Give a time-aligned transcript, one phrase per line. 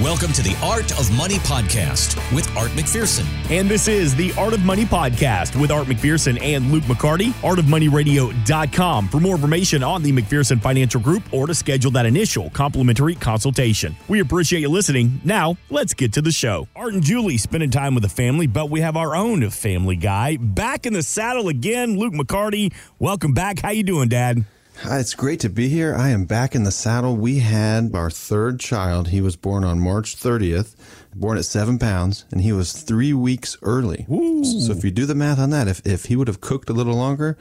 [0.00, 3.26] Welcome to the Art of Money podcast with Art McPherson.
[3.50, 9.08] And this is the Art of Money podcast with Art McPherson and Luke McCarty, artofmoneyradio.com
[9.08, 13.96] for more information on the McPherson Financial Group or to schedule that initial complimentary consultation.
[14.06, 15.20] We appreciate you listening.
[15.24, 16.68] Now, let's get to the show.
[16.76, 20.36] Art and Julie spending time with the family, but we have our own family guy
[20.36, 22.72] back in the saddle again, Luke McCarty.
[23.00, 23.58] Welcome back.
[23.58, 24.44] How you doing, Dad?
[24.84, 25.94] It's great to be here.
[25.94, 27.16] I am back in the saddle.
[27.16, 29.08] We had our third child.
[29.08, 30.76] He was born on March 30th,
[31.14, 34.06] born at seven pounds, and he was three weeks early.
[34.10, 34.44] Ooh.
[34.44, 36.72] So if you do the math on that, if, if he would have cooked a
[36.72, 37.36] little longer,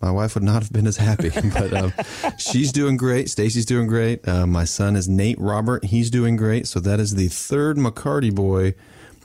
[0.00, 1.30] my wife would not have been as happy.
[1.54, 1.92] but um,
[2.38, 3.30] she's doing great.
[3.30, 4.26] Stacy's doing great.
[4.26, 5.86] Uh, my son is Nate Robert.
[5.86, 6.68] He's doing great.
[6.68, 8.74] So that is the third McCarty boy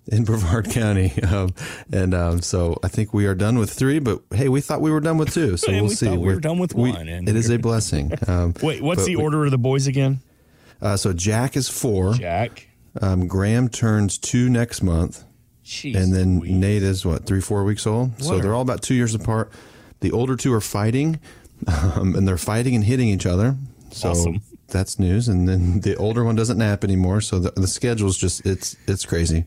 [0.07, 1.13] in Brevard County.
[1.31, 1.53] Um,
[1.93, 4.91] and um, so I think we are done with three, but hey, we thought we
[4.91, 5.55] were done with two.
[5.57, 6.09] So we'll we see.
[6.09, 8.11] we were done with one, and- it is a blessing.
[8.27, 10.19] Um, Wait, what's the we- order of the boys again?
[10.81, 12.13] Uh, so Jack is four.
[12.15, 12.67] Jack.
[13.01, 15.23] Um, Graham turns two next month.
[15.63, 16.39] Jeez And then.
[16.39, 18.21] Nate is what, three, four weeks old?
[18.21, 19.51] So What they're are- all about two years apart.
[20.01, 21.19] The older two are fighting,
[21.67, 23.55] um, and they're fighting and hitting each other.
[23.91, 24.41] So Awesome.
[24.67, 25.27] that's news.
[25.27, 27.21] And then the older one doesn't nap anymore.
[27.21, 29.45] So the, the schedule's just, it's, it's crazy.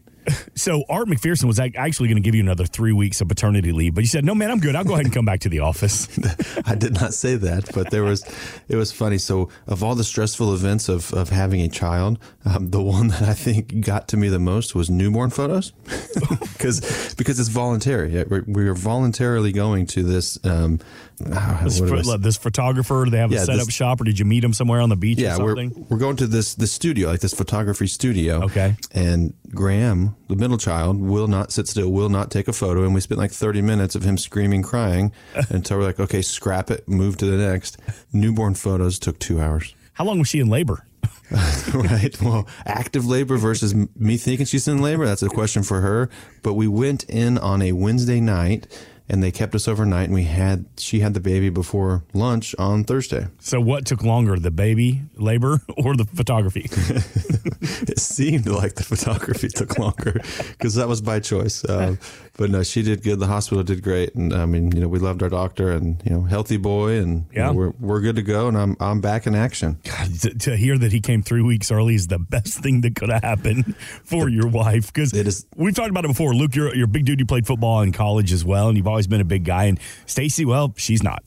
[0.55, 3.95] So Art McPherson was actually going to give you another three weeks of paternity leave,
[3.95, 4.75] but you said, "No, man, I'm good.
[4.77, 6.09] I'll go ahead and come back to the office."
[6.67, 8.25] I did not say that, but there was,
[8.69, 9.19] it was funny.
[9.19, 13.23] So, of all the stressful events of, of having a child, um, the one that
[13.23, 15.71] I think got to me the most was newborn photos,
[16.53, 18.25] because because it's voluntary.
[18.25, 20.39] We're, voluntarily going to this.
[20.45, 20.81] Um,
[21.33, 22.17] ah, This, what do I pho- say?
[22.19, 24.53] this photographer, do they have a Yeah, setup this- shop, or did you meet him
[24.53, 27.35] somewhere on the beach yeah, or we're we're going to this this studio, like this
[27.35, 28.43] photography studio.
[28.45, 28.77] Okay.
[28.93, 32.95] And Graham, the middle child, will not sit still, will not take a photo, and
[32.95, 35.13] we spent like thirty minutes of him screaming, crying,
[35.51, 37.79] until we're like, okay, scrap it, move to the next.
[38.13, 39.75] Newborn photos took two hours.
[39.95, 40.87] How long was she in labor?
[41.75, 42.21] right.
[42.21, 46.11] Well, active labor versus me thinking she's in labor, that's a question for her.
[46.43, 48.67] But we went in on a Wednesday night
[49.09, 52.85] and they kept us overnight and we had she had the baby before lunch on
[52.85, 53.27] Thursday.
[53.41, 56.69] So, what took longer, the baby labor or the photography?
[57.87, 60.21] It seemed like the photography took longer
[60.51, 61.67] because that was by choice.
[61.69, 61.99] Um,
[62.37, 63.19] but no, she did good.
[63.21, 66.13] The hospital did great, and I mean, you know, we loved our doctor, and you
[66.13, 67.47] know, healthy boy, and you Yeah.
[67.47, 69.79] know, we're we're good to go, and I'm I'm back in action.
[69.85, 72.97] God, to, to hear that he came three weeks early is the best thing that
[72.97, 74.93] could have happened for your wife.
[74.93, 76.35] Because It is- We've talked about it before.
[76.35, 77.21] Luke, you're, you're a big dude.
[77.21, 79.65] You played football in college as well, and you've always been a big guy.
[79.65, 81.23] And Stacy, well, she's not.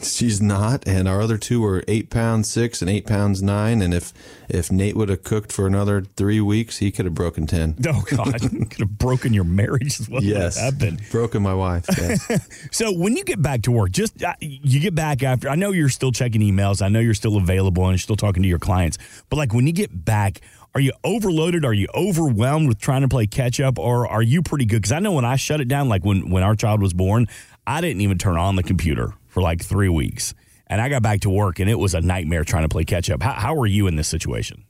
[0.00, 3.82] She's not, and our other two were eight pounds six and eight pounds nine.
[3.82, 4.12] And if
[4.48, 7.74] if Nate would have cooked for another three weeks, he could have broken ten.
[7.88, 10.22] Oh God, could have broken your marriage as well.
[10.22, 11.02] Yes, happened.
[11.10, 11.86] broken my wife.
[11.96, 12.48] Yes.
[12.70, 15.48] So when you get back to work, just uh, you get back after.
[15.48, 16.80] I know you're still checking emails.
[16.80, 18.98] I know you're still available and you're still talking to your clients.
[19.30, 20.42] But like when you get back,
[20.74, 21.64] are you overloaded?
[21.64, 24.82] Are you overwhelmed with trying to play catch up, or are you pretty good?
[24.82, 27.26] Because I know when I shut it down, like when when our child was born,
[27.66, 30.34] I didn't even turn on the computer for like three weeks,
[30.66, 33.10] and I got back to work, and it was a nightmare trying to play catch
[33.10, 33.22] up.
[33.22, 34.64] How, how are you in this situation?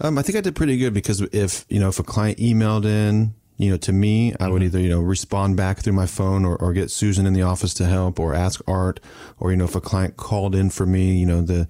[0.00, 2.84] Um, I think I did pretty good because if you know if a client emailed
[2.84, 6.44] in, you know, to me, I would either you know respond back through my phone
[6.44, 9.00] or, or get Susan in the office to help or ask Art,
[9.38, 11.68] or you know if a client called in for me, you know the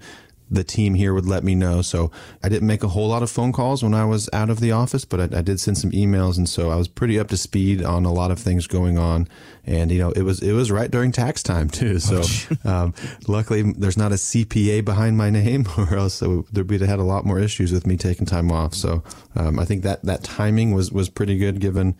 [0.49, 1.81] the team here would let me know.
[1.81, 2.11] So
[2.43, 4.71] I didn't make a whole lot of phone calls when I was out of the
[4.71, 7.37] office, but I, I did send some emails, and so I was pretty up to
[7.37, 9.27] speed on a lot of things going on.
[9.65, 11.99] And you know, it was it was right during tax time too.
[11.99, 12.23] So
[12.65, 12.93] um,
[13.27, 17.25] luckily, there's not a CPA behind my name, or else there'd be had a lot
[17.25, 18.73] more issues with me taking time off.
[18.73, 19.03] So
[19.35, 21.95] um, I think that that timing was was pretty good given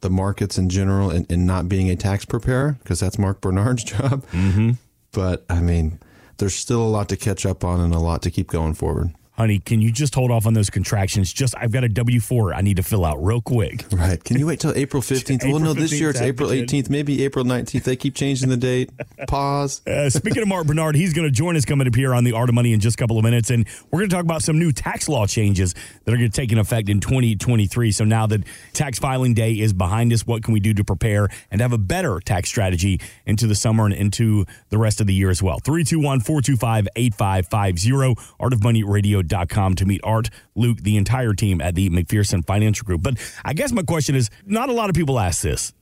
[0.00, 3.84] the markets in general and, and not being a tax preparer because that's Mark Bernard's
[3.84, 4.24] job.
[4.26, 4.72] Mm-hmm.
[5.12, 5.98] But I mean,
[6.38, 9.10] there's still a lot to catch up on and a lot to keep going forward.
[9.38, 11.32] Honey, can you just hold off on those contractions?
[11.32, 13.84] Just I've got a W four I need to fill out real quick.
[13.92, 14.22] Right.
[14.22, 15.48] Can you wait till April 15th?
[15.48, 17.84] well, no, this year it's April 18th, maybe April 19th.
[17.84, 18.90] They keep changing the date.
[19.28, 19.86] Pause.
[19.86, 22.32] Uh, speaking of Mark Bernard, he's going to join us coming up here on the
[22.32, 24.42] Art of Money in just a couple of minutes, and we're going to talk about
[24.42, 25.72] some new tax law changes
[26.04, 27.92] that are going to take in effect in 2023.
[27.92, 28.42] So now that
[28.72, 31.78] tax filing day is behind us, what can we do to prepare and have a
[31.78, 35.60] better tax strategy into the summer and into the rest of the year as well?
[35.60, 42.84] 321 425 8550, artofmoneyradio.com to meet Art, Luke, the entire team at the McPherson Financial
[42.84, 43.02] Group.
[43.02, 45.72] But I guess my question is not a lot of people ask this.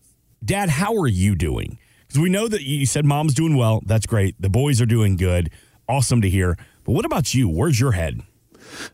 [0.44, 1.78] Dad, how are you doing?
[2.06, 3.82] Because we know that you said mom's doing well.
[3.84, 4.40] That's great.
[4.40, 5.50] The boys are doing good.
[5.88, 6.56] Awesome to hear.
[6.84, 7.48] But what about you?
[7.48, 8.22] Where's your head?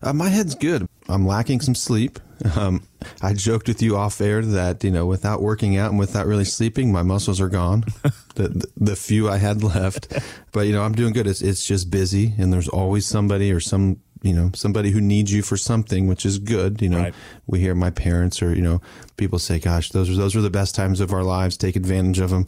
[0.02, 0.86] Uh, my head's good.
[1.08, 2.18] I'm lacking some sleep.
[2.56, 2.82] Um,
[3.22, 6.44] I joked with you off air that you know, without working out and without really
[6.44, 7.84] sleeping, my muscles are gone.
[8.34, 10.12] the, the the few I had left,
[10.50, 11.28] but you know, I'm doing good.
[11.28, 15.32] It's it's just busy, and there's always somebody or some you know, somebody who needs
[15.32, 16.80] you for something, which is good.
[16.80, 17.14] You know, Right.
[17.46, 18.80] we hear my parents or, you know,
[19.16, 21.56] people say, gosh, those are, those are the best times of our lives.
[21.56, 22.46] Take advantage of them.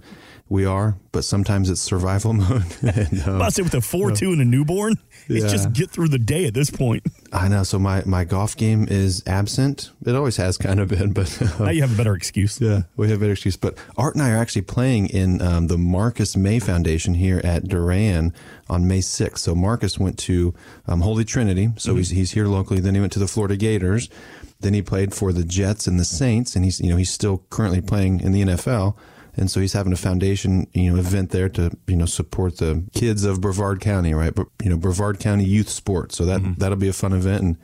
[0.48, 2.64] We are, but sometimes it's survival mode.
[2.82, 4.96] and, um, I say with a four two and a newborn,
[5.28, 5.50] it's Yeah.
[5.50, 7.02] just get through the day at this point.
[7.32, 7.62] I know.
[7.64, 9.90] So my, my golf game is absent.
[10.06, 12.60] It always has kind of been, but now you have a better excuse.
[12.60, 13.56] Yeah, we have a better excuse.
[13.56, 17.66] But Art and I are actually playing in um, the Marcus Maye Foundation here at
[17.68, 18.32] Duran
[18.68, 19.38] on May 6th.
[19.38, 20.54] So Marcus went to
[20.86, 21.70] um, Holy Trinity.
[21.76, 22.80] So he's, he's here locally.
[22.80, 24.08] Then he went to the Florida Gators.
[24.60, 26.54] Then he played for the Jets and the Saints.
[26.56, 28.96] And he's, you know, he's still currently playing in the NFL.
[29.36, 32.84] And so he's having a foundation, you know, event there to, you know, support the
[32.94, 34.34] kids of Brevard County, right?
[34.34, 36.16] But, you know, Brevard County youth sports.
[36.16, 36.54] So that, mm-hmm.
[36.54, 37.42] that'll be a fun event.
[37.42, 37.56] And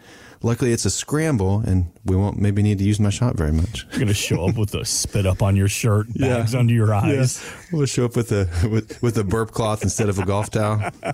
[0.42, 3.86] luckily it's a scramble and we won't maybe need to use my shot very much.
[3.90, 7.44] You're gonna show up with a spit up on your shirt, bags under your eyes.
[7.72, 10.90] We'll show up with a with, with a burp cloth instead of a golf towel.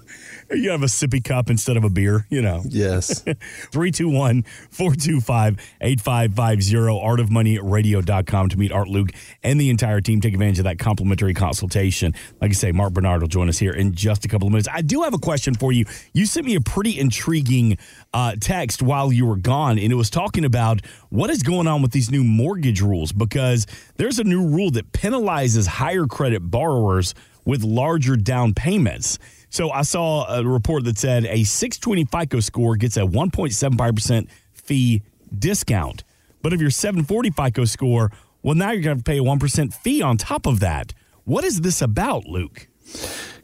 [0.51, 2.63] You have a sippy cup instead of a beer, you know.
[2.69, 3.21] Yes.
[3.73, 9.11] 321 425 8550 artofmoneyradio.com to meet Art Luke
[9.43, 10.21] and the entire team.
[10.21, 12.15] Take advantage of that complimentary consultation.
[12.41, 14.69] Like I say, Mark Bernard will join us here in just a couple of minutes.
[14.73, 15.85] I do have a question for you.
[16.13, 17.79] You sent me a pretty intriguing
[18.13, 21.83] uh, text while you were gone, and it was talking about what is going on
[21.83, 23.67] with these new mortgage rules because
[23.97, 27.15] there's a new rule that penalizes higher credit borrowers
[27.45, 29.19] with larger down payments.
[29.57, 35.01] So I saw a report that said a 620 FICO score gets a 1.75% fee
[35.39, 36.05] discount.
[36.43, 38.13] But if your 740 FICO score,
[38.43, 40.93] well, now you're going to pay a 1% fee on top of that.
[41.25, 42.69] What is this about, Luke?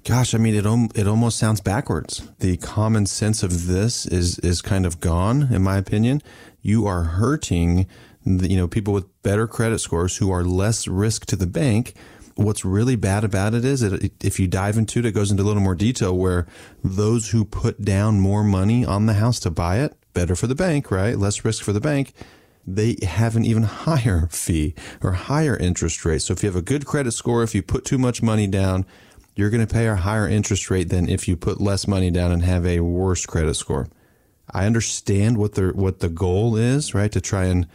[0.05, 2.29] Gosh, I mean, it it almost sounds backwards.
[2.41, 6.21] The common sense of this is is kind of gone, in my opinion.
[6.61, 7.87] You are hurting,
[8.27, 11.95] the, you know, people with better credit scores who are less risk to the bank.
[12.35, 15.43] What's really bad about it is that if you dive into it, it goes into
[15.43, 16.47] a little more detail where
[16.83, 20.55] those who put down more money on the house to buy it, better for the
[20.55, 21.19] bank, right?
[21.19, 22.13] Less risk for the bank.
[22.67, 26.23] They have an even higher fee or higher interest rate.
[26.23, 28.87] So if you have a good credit score, if you put too much money down,
[29.35, 32.33] you're going to pay a higher interest rate than if you put less money down
[32.33, 33.89] and have a worse credit score.
[34.51, 37.11] I understand what the what the goal is, right?
[37.13, 37.67] To try and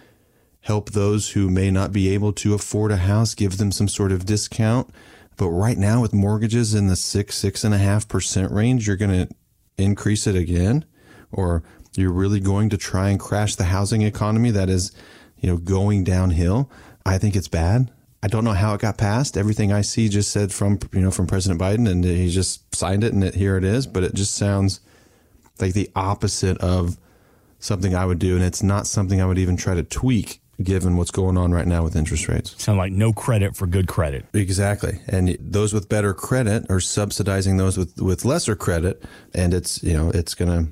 [0.61, 4.11] help those who may not be able to afford a house, give them some sort
[4.11, 4.89] of discount.
[5.37, 8.97] But right now, with mortgages in the six six and a half percent range, you're
[8.97, 9.33] going to
[9.77, 10.83] increase it again,
[11.31, 11.63] or
[11.95, 14.91] you're really going to try and crash the housing economy that is,
[15.37, 16.69] you know, going downhill.
[17.05, 17.91] I think it's bad.
[18.23, 19.37] I don't know how it got passed.
[19.37, 23.03] Everything I see just said from you know from President Biden, and he just signed
[23.03, 23.85] it, and it, here it is.
[23.87, 24.81] But it just sounds
[25.61, 26.97] like the opposite of
[27.59, 30.97] something I would do, and it's not something I would even try to tweak given
[30.97, 32.61] what's going on right now with interest rates.
[32.61, 34.25] Sound like no credit for good credit.
[34.33, 34.99] Exactly.
[35.07, 39.03] And those with better credit are subsidizing those with, with lesser credit.
[39.33, 40.71] And it's, you know, it's going to,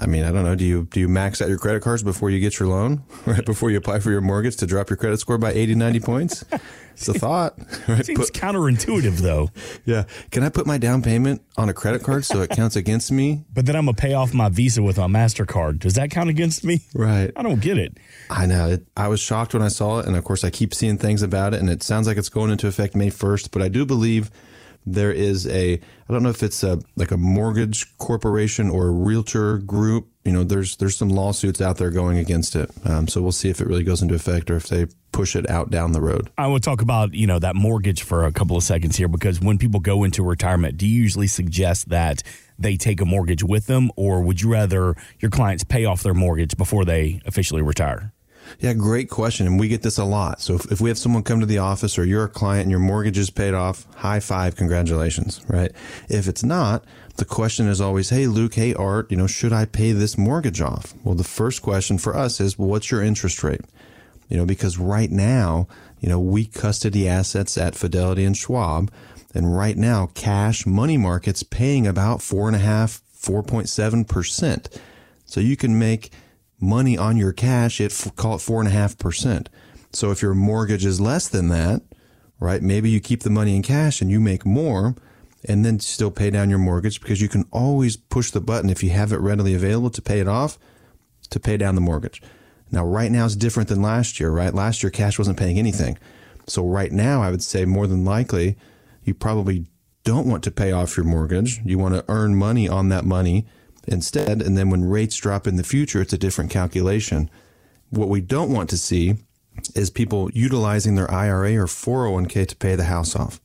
[0.00, 0.54] I mean, I don't know.
[0.54, 3.44] Do you, do you max out your credit cards before you get your loan, right?
[3.44, 6.44] Before you apply for your mortgage to drop your credit score by 80, 90 points?
[6.92, 8.04] It's a thought, right?
[8.04, 9.50] Seems Put- counterintuitive, though.
[9.86, 10.04] yeah.
[10.30, 13.44] Can I put my down payment on a credit card so it counts against me?
[13.52, 15.78] But then I'm going to pay off my Visa with my MasterCard.
[15.78, 16.82] Does that count against me?
[16.94, 17.30] Right.
[17.36, 17.96] I don't get it.
[18.28, 18.68] I know.
[18.68, 21.22] It, I was shocked when I saw it, and of course, I keep seeing things
[21.22, 23.50] about it, and it sounds like it's going into effect May first.
[23.50, 24.30] But I do believe
[24.86, 25.74] there is a.
[25.74, 30.08] I don't know if it's a like a mortgage corporation or a realtor group.
[30.24, 32.70] You know, there's there's some lawsuits out there going against it.
[32.84, 35.48] Um, so we'll see if it really goes into effect or if they push it
[35.50, 36.30] out down the road.
[36.38, 39.40] I will talk about you know that mortgage for a couple of seconds here because
[39.40, 42.22] when people go into retirement, do you usually suggest that
[42.58, 46.14] they take a mortgage with them, or would you rather your clients pay off their
[46.14, 48.12] mortgage before they officially retire?
[48.58, 49.46] Yeah, great question.
[49.46, 50.40] And we get this a lot.
[50.40, 52.70] So if, if we have someone come to the office or you're a client and
[52.70, 55.72] your mortgage is paid off, high five, congratulations, right?
[56.08, 56.84] If it's not,
[57.16, 60.60] the question is always, hey, Luke, hey, Art, you know, should I pay this mortgage
[60.60, 60.94] off?
[61.04, 63.60] Well, the first question for us is, well, what's your interest rate?
[64.28, 65.66] You know, because right now,
[66.00, 68.90] you know, we custody assets at Fidelity and Schwab.
[69.34, 74.80] And right now, cash money markets paying about four and a half, 4.7%.
[75.26, 76.10] So you can make
[76.60, 79.48] money on your cash at call it four and a half percent.
[79.92, 81.82] So if your mortgage is less than that,
[82.38, 82.62] right?
[82.62, 84.94] Maybe you keep the money in cash and you make more
[85.44, 88.82] and then still pay down your mortgage because you can always push the button if
[88.82, 90.58] you have it readily available to pay it off
[91.30, 92.22] to pay down the mortgage.
[92.70, 94.54] Now, right now is different than last year, right?
[94.54, 95.98] Last year, cash wasn't paying anything.
[96.46, 98.56] So right now, I would say more than likely,
[99.04, 99.66] you probably
[100.04, 101.60] don't want to pay off your mortgage.
[101.64, 103.46] You want to earn money on that money
[103.90, 104.42] instead.
[104.42, 107.30] And then when rates drop in the future, it's a different calculation.
[107.90, 109.16] What we don't want to see
[109.74, 113.40] is people utilizing their IRA or 401k to pay the house off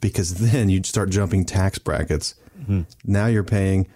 [0.00, 2.34] because then you'd start jumping tax brackets.
[2.60, 2.82] Mm-hmm.
[3.04, 3.86] Now you're paying,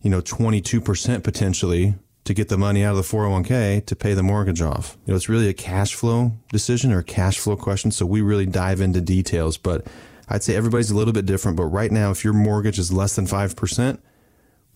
[0.00, 1.94] you know, 22% potentially
[2.24, 4.96] to get the money out of the 401k to pay the mortgage off.
[5.06, 7.90] You know, it's really a cash flow decision or a cash flow question.
[7.90, 9.86] So we really dive into details, but
[10.28, 11.56] I'd say everybody's a little bit different.
[11.56, 13.98] But right now, if your mortgage is less than 5%,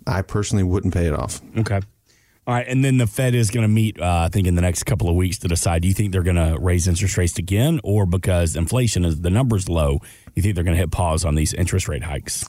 [0.06, 1.40] I personally wouldn't pay it off.
[1.56, 1.80] Okay.
[2.48, 4.62] All right, and then the Fed is going to meet, uh, I think, in the
[4.62, 5.82] next couple of weeks to decide.
[5.82, 9.30] Do you think they're going to raise interest rates again, or because inflation is the
[9.30, 9.98] numbers low,
[10.36, 12.46] you think they're going to hit pause on these interest rate hikes?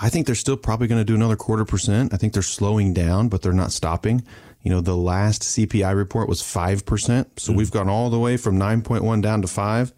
[0.00, 2.14] I think they're still probably going to do another quarter percent.
[2.14, 4.22] I think they're slowing down, but they're not stopping.
[4.62, 7.58] You know, the last CPI report was five percent, so mm-hmm.
[7.58, 9.92] we've gone all the way from nine point one down to five,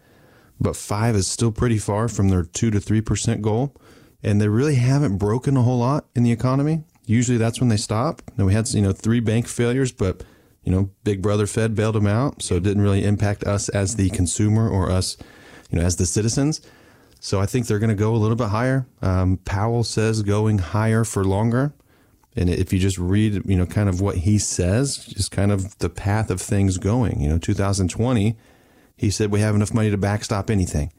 [0.59, 3.75] but five is still pretty far from their two to three percent goal,
[4.23, 7.77] and they really haven't broken a whole lot in the economy usually that's when they
[7.77, 8.21] stop.
[8.37, 10.23] We had you know three bank failures, but
[10.63, 13.95] you know Big Brother Fed bailed them out, so it didn't really impact us as
[13.95, 15.17] the consumer or us,
[15.69, 16.61] you know, as the citizens.
[17.19, 18.85] So I think they're going to go a little bit higher.
[19.01, 21.73] Um, Powell says going higher for longer.
[22.35, 25.77] And if you just read, you know, kind of what he says, just kind of
[25.77, 28.35] the path of things going, you know, 2020,
[28.97, 30.91] he said we have enough money to backstop anything.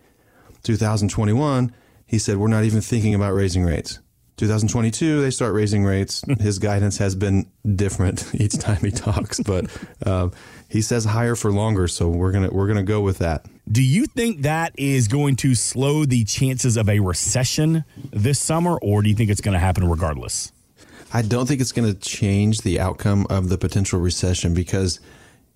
[0.63, 1.75] 2021,
[2.07, 3.99] he said we're not even thinking about raising rates.
[4.37, 6.23] 2022, they start raising rates.
[6.41, 9.67] His guidance has been different each time he talks, but
[10.07, 10.33] um,
[10.69, 11.88] he says higher for longer.
[11.88, 13.47] So we're gonna we're gonna go with that.
[13.71, 18.79] Do you think that is going to slow the chances of a recession this summer,
[18.83, 20.53] or do you think it's going to happen regardless?
[21.14, 25.00] I don't think it's going to change the outcome of the potential recession because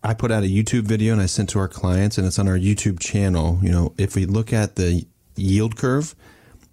[0.03, 2.49] I put out a YouTube video and I sent to our clients, and it's on
[2.49, 3.59] our YouTube channel.
[3.61, 5.05] You know, if we look at the
[5.37, 6.15] yield curve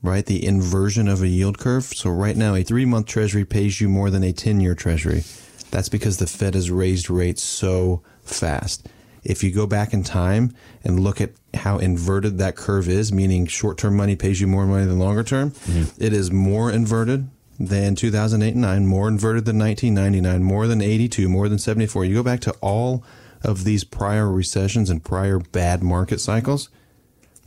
[0.07, 0.25] right?
[0.25, 1.83] The inversion of a yield curve.
[1.85, 5.23] So right now, a three month treasury pays you more than a 10 year treasury.
[5.71, 8.87] That's because the Fed has raised rates so fast.
[9.23, 13.47] If you go back in time and look at how inverted that curve is, meaning
[13.47, 16.01] short term money pays you more money than longer term, mm-hmm.
[16.01, 21.27] it is more inverted than 2008 and 9, more inverted than 1999, more than 82,
[21.27, 22.05] more than 74.
[22.05, 23.03] You go back to all
[23.45, 26.69] of these prior recessions and prior bad market cycles,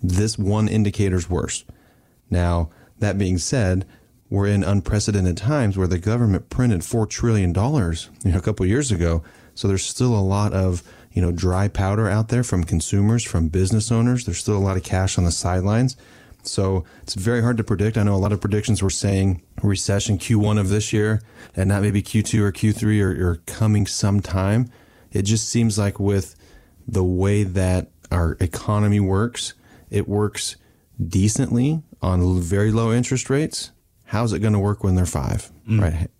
[0.03, 1.65] this one indicator is worse.
[2.31, 3.87] Now, that being said,
[4.31, 8.67] we're in unprecedented times where the government printed four trillion dollars you know, a couple
[8.67, 9.23] years ago.
[9.55, 10.83] So there's still a lot of
[11.13, 14.25] you know dry powder out there from consumers, from business owners.
[14.25, 15.97] There's still a lot of cash on the sidelines.
[16.43, 17.97] So it's very hard to predict.
[17.97, 21.21] I know a lot of predictions were saying recession Q1 of this year
[21.57, 24.71] and not maybe Q2 or Q3 or, or coming sometime.
[25.13, 26.37] It just seems like with
[26.87, 29.55] the way that our economy works,
[29.91, 30.57] it works
[31.07, 33.71] decently on very low interest rates,
[34.05, 35.51] how's it going to work when they're five?
[35.69, 35.81] Mm.
[35.81, 36.11] Right.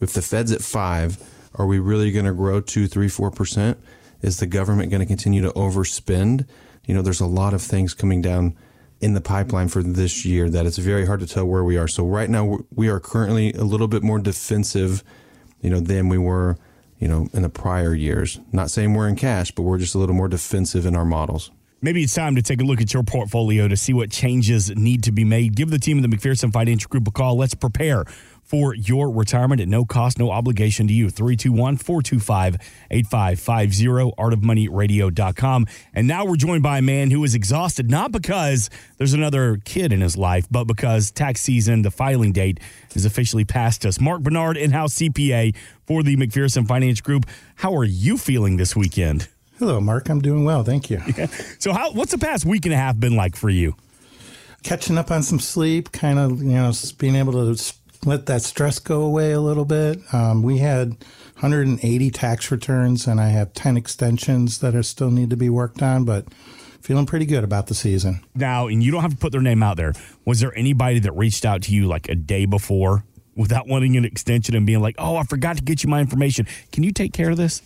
[0.00, 1.18] If the Fed's at five,
[1.54, 3.78] are we really going to grow two, three, four percent?
[4.22, 6.46] Is the government going to continue to overspend?
[6.86, 8.56] You know, there's a lot of things coming down
[9.00, 11.86] in the pipeline for this year that it's very hard to tell where we are.
[11.86, 15.04] So right now we are currently a little bit more defensive,
[15.60, 16.56] you know, than we were,
[16.98, 18.40] you know, in the prior years.
[18.52, 21.52] Not saying we're in cash, but we're just a little more defensive in our models.
[21.80, 25.04] Maybe it's time to take a look at your portfolio to see what changes need
[25.04, 25.54] to be made.
[25.54, 27.36] Give the team of the McPherson Financial Group a call.
[27.36, 28.04] Let's prepare
[28.42, 31.08] for your retirement at no cost, no obligation to you.
[31.08, 32.56] 321 425
[32.90, 33.84] 8550,
[34.18, 35.66] artofmoneyradio.com.
[35.94, 39.92] And now we're joined by a man who is exhausted, not because there's another kid
[39.92, 42.58] in his life, but because tax season, the filing date,
[42.96, 44.00] is officially past us.
[44.00, 45.54] Mark Bernard, in house CPA
[45.86, 47.26] for the McPherson Financial Group.
[47.56, 49.28] How are you feeling this weekend?
[49.58, 50.08] Hello, Mark.
[50.08, 50.62] I'm doing well.
[50.62, 51.02] Thank you.
[51.16, 51.26] Yeah.
[51.58, 53.74] So, how what's the past week and a half been like for you?
[54.62, 57.74] Catching up on some sleep, kind of, you know, being able to
[58.04, 59.98] let that stress go away a little bit.
[60.14, 60.90] Um, we had
[61.40, 65.82] 180 tax returns, and I have 10 extensions that are still need to be worked
[65.82, 66.26] on, but
[66.80, 68.20] feeling pretty good about the season.
[68.36, 69.92] Now, and you don't have to put their name out there.
[70.24, 74.04] Was there anybody that reached out to you like a day before without wanting an
[74.04, 76.46] extension and being like, "Oh, I forgot to get you my information.
[76.72, 77.62] Can you take care of this?"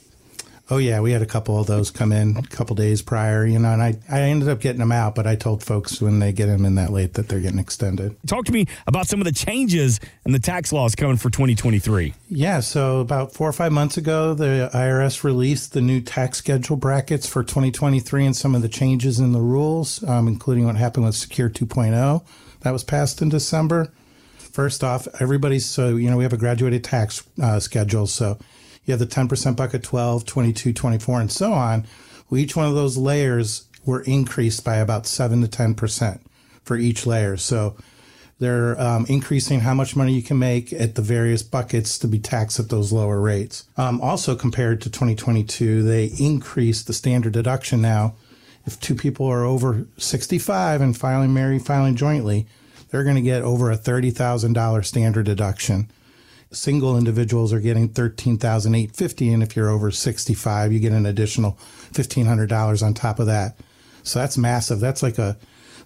[0.72, 3.58] Oh yeah, we had a couple of those come in a couple days prior, you
[3.58, 6.32] know, and I, I ended up getting them out, but I told folks when they
[6.32, 8.16] get them in that late that they're getting extended.
[8.26, 12.14] Talk to me about some of the changes in the tax laws coming for 2023.
[12.30, 16.76] Yeah, so about four or five months ago, the IRS released the new tax schedule
[16.76, 21.04] brackets for 2023 and some of the changes in the rules, um, including what happened
[21.04, 22.24] with Secure 2.0
[22.62, 23.92] that was passed in December.
[24.38, 28.38] First off, everybody's so you know we have a graduated tax uh, schedule, so
[28.84, 31.86] you have the 10% bucket 12, 22, 24, and so on.
[32.28, 36.20] Well, each one of those layers were increased by about 7 to 10%
[36.64, 37.36] for each layer.
[37.36, 37.76] So
[38.38, 42.18] they're um, increasing how much money you can make at the various buckets to be
[42.18, 43.68] taxed at those lower rates.
[43.76, 48.16] Um, also, compared to 2022, they increased the standard deduction now.
[48.64, 52.46] If two people are over 65 and filing married, filing jointly,
[52.90, 55.90] they're going to get over a $30,000 standard deduction
[56.52, 60.80] Single individuals are getting thirteen thousand eight fifty, and if you're over sixty five, you
[60.80, 61.52] get an additional
[61.92, 63.56] fifteen hundred dollars on top of that.
[64.02, 64.80] So that's massive.
[64.80, 65.36] That's like a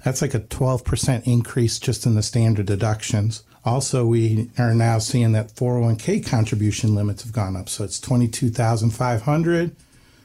[0.04, 3.42] that's like a twelve percent increase just in the standard deductions.
[3.66, 7.68] Also, we are now seeing that 401k contribution limits have gone up.
[7.68, 9.74] So it's 22,500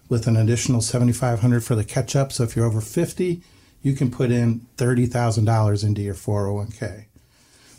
[0.09, 2.31] with an additional 7,500 for the catch up.
[2.31, 3.41] So if you're over 50,
[3.81, 7.05] you can put in $30,000 into your 401k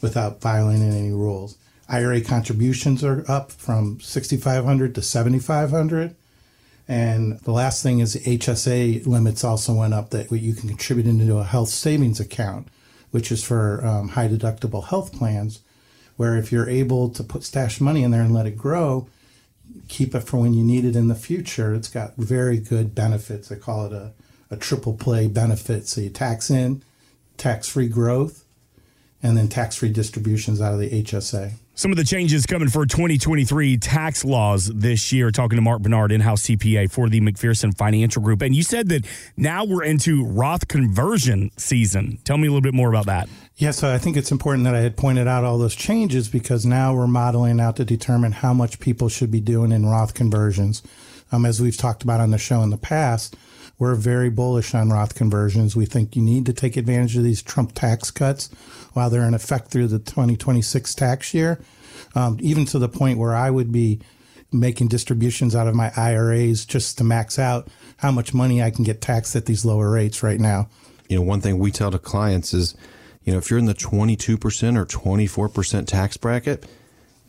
[0.00, 1.56] without violating any rules.
[1.88, 6.14] IRA contributions are up from 6,500 to 7,500.
[6.88, 11.06] And the last thing is the HSA limits also went up that you can contribute
[11.06, 12.68] into a health savings account
[13.12, 15.60] which is for um, high deductible health plans,
[16.16, 19.06] where if you're able to put stash money in there and let it grow,
[19.88, 23.52] keep it for when you need it in the future, it's got very good benefits.
[23.52, 24.12] I call it a,
[24.50, 25.86] a triple play benefit.
[25.86, 26.82] So you tax in,
[27.36, 28.41] tax free growth,
[29.22, 31.52] and then tax free distributions out of the HSA.
[31.74, 35.30] Some of the changes coming for 2023 tax laws this year.
[35.30, 38.42] Talking to Mark Bernard, in house CPA for the McPherson Financial Group.
[38.42, 42.18] And you said that now we're into Roth conversion season.
[42.24, 43.28] Tell me a little bit more about that.
[43.56, 46.66] Yeah, so I think it's important that I had pointed out all those changes because
[46.66, 50.82] now we're modeling out to determine how much people should be doing in Roth conversions.
[51.30, 53.34] Um, as we've talked about on the show in the past,
[53.78, 55.74] we're very bullish on Roth conversions.
[55.74, 58.48] We think you need to take advantage of these Trump tax cuts
[58.92, 61.60] while they're in effect through the 2026 tax year,
[62.14, 64.00] um, even to the point where I would be
[64.52, 68.84] making distributions out of my IRAs just to max out how much money I can
[68.84, 70.68] get taxed at these lower rates right now.
[71.08, 72.74] You know, one thing we tell to clients is,
[73.24, 76.66] you know, if you're in the 22% or 24% tax bracket,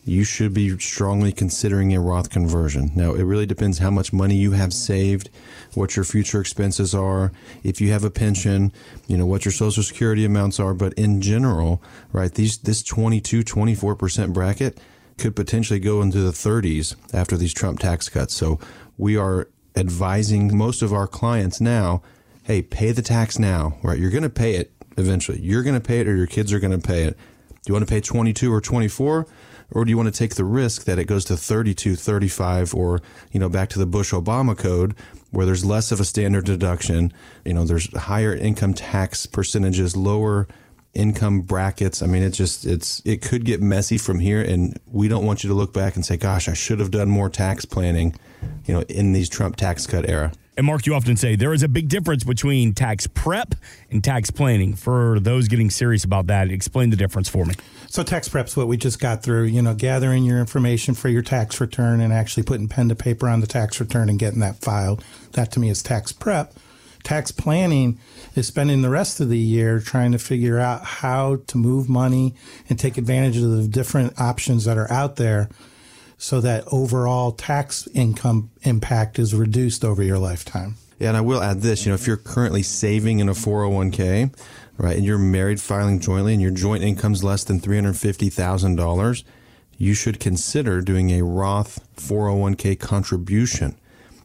[0.05, 2.91] you should be strongly considering a Roth conversion.
[2.93, 5.29] Now, it really depends how much money you have saved,
[5.75, 7.31] what your future expenses are,
[7.63, 8.73] if you have a pension,
[9.07, 11.81] you know, what your social security amounts are, but in general,
[12.11, 14.79] right, these this 22, 24% bracket
[15.17, 18.33] could potentially go into the 30s after these Trump tax cuts.
[18.33, 18.59] So,
[18.97, 22.01] we are advising most of our clients now,
[22.43, 23.97] hey, pay the tax now, right?
[23.97, 25.39] You're going to pay it eventually.
[25.39, 27.17] You're going to pay it or your kids are going to pay it.
[27.63, 29.25] Do you want to pay 22 or 24?
[29.73, 33.01] Or do you want to take the risk that it goes to 32, 35, or,
[33.31, 34.95] you know, back to the Bush Obama code
[35.31, 37.11] where there's less of a standard deduction,
[37.43, 40.47] you know, there's higher income tax percentages, lower
[40.93, 42.03] income brackets.
[42.03, 44.41] I mean, it just, it's, it could get messy from here.
[44.41, 47.09] And we don't want you to look back and say, gosh, I should have done
[47.09, 48.15] more tax planning,
[48.65, 50.31] you know, in these Trump tax cut era.
[50.55, 53.55] And Mark, you often say there is a big difference between tax prep
[53.89, 54.75] and tax planning.
[54.75, 57.55] For those getting serious about that, explain the difference for me.
[57.87, 61.23] So tax prep's what we just got through, you know, gathering your information for your
[61.23, 64.57] tax return and actually putting pen to paper on the tax return and getting that
[64.57, 65.03] filed.
[65.31, 66.53] That to me is tax prep.
[67.03, 67.99] Tax planning
[68.35, 72.33] is spending the rest of the year trying to figure out how to move money
[72.69, 75.49] and take advantage of the different options that are out there
[76.23, 80.75] so that overall tax income impact is reduced over your lifetime.
[80.97, 84.33] Yeah, and I will add this, you know, if you're currently saving in a 401k,
[84.77, 89.23] right, and you're married filing jointly and your joint income's less than $350,000,
[89.77, 93.75] you should consider doing a Roth 401k contribution.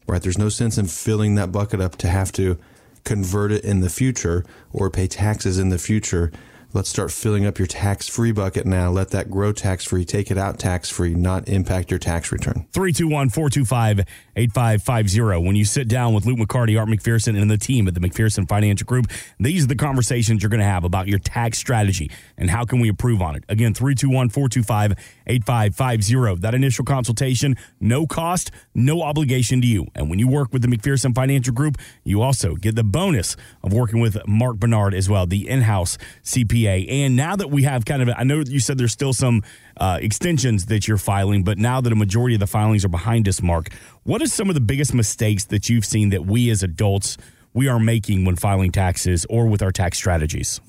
[0.06, 0.22] Right?
[0.22, 2.58] There's no sense in filling that bucket up to have to
[3.02, 6.30] convert it in the future or pay taxes in the future
[6.74, 8.90] Let's start filling up your tax free bucket now.
[8.90, 10.04] Let that grow tax free.
[10.04, 12.66] Take it out tax free, not impact your tax return.
[12.74, 14.00] 321 425
[14.36, 15.46] 8550.
[15.46, 18.46] When you sit down with Luke McCarty, Art McPherson, and the team at the McPherson
[18.46, 19.06] Financial Group,
[19.40, 22.80] these are the conversations you're going to have about your tax strategy and how can
[22.80, 23.44] we improve on it.
[23.48, 24.92] Again, 321 425
[25.26, 26.42] 8550.
[26.42, 29.86] That initial consultation, no cost, no obligation to you.
[29.94, 33.72] And when you work with the McPherson Financial Group, you also get the bonus of
[33.72, 37.84] working with Mark Bernard as well, the in house CPA and now that we have
[37.84, 39.42] kind of, I know you said there's still some
[39.76, 43.28] uh, extensions that you're filing, but now that a majority of the filings are behind
[43.28, 43.72] us, Mark,
[44.04, 47.16] what are some of the biggest mistakes that you've seen that we as adults
[47.54, 50.60] we are making when filing taxes or with our tax strategies?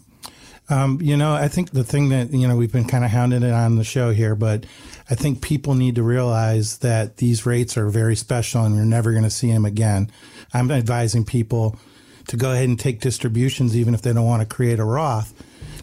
[0.69, 3.41] Um, you know, I think the thing that, you know, we've been kind of hounding
[3.41, 4.65] it on the show here, but
[5.09, 9.11] I think people need to realize that these rates are very special and you're never
[9.11, 10.11] going to see them again.
[10.53, 11.75] I'm advising people
[12.27, 15.33] to go ahead and take distributions, even if they don't want to create a Roth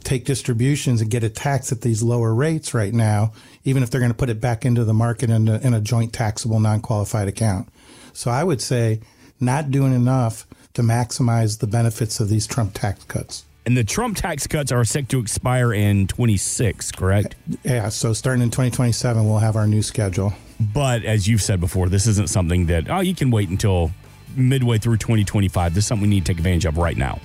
[0.06, 3.32] take distributions and get a tax at these lower rates right now,
[3.64, 5.80] even if they're going to put it back into the market in a, in a
[5.80, 7.68] joint taxable non qualified account.
[8.12, 9.00] So I would say
[9.40, 13.44] not doing enough to maximize the benefits of these Trump tax cuts.
[13.66, 17.34] And the Trump tax cuts are set to expire in 26, correct?
[17.64, 20.32] Yeah, so starting in 2027, we'll have our new schedule.
[20.60, 23.90] But as you've said before, this isn't something that, oh, you can wait until
[24.36, 25.74] midway through 2025.
[25.74, 27.20] This is something we need to take advantage of right now.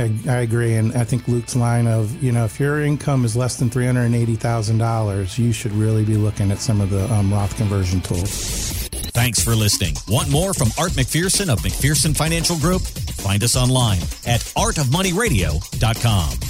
[0.00, 3.36] I, I agree, and I think Luke's line of you know if your income is
[3.36, 6.80] less than three hundred and eighty thousand dollars, you should really be looking at some
[6.80, 8.88] of the um, Roth conversion tools.
[9.12, 9.96] Thanks for listening.
[10.08, 12.82] Want more from Art McPherson of McPherson Financial Group?
[12.82, 16.49] Find us online at artofmoneyradio.com.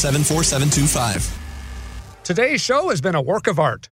[0.00, 2.22] A174 725.
[2.24, 3.88] Today's show has been a work of art.